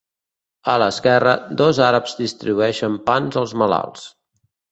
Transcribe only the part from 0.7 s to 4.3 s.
A l'esquerra, dos àrabs distribueixen pans als malalts.